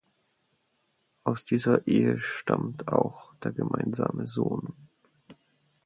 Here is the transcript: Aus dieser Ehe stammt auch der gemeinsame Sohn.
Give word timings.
Aus 1.23 1.43
dieser 1.45 1.85
Ehe 1.85 2.17
stammt 2.17 2.87
auch 2.87 3.35
der 3.35 3.51
gemeinsame 3.51 4.25
Sohn. 4.25 4.73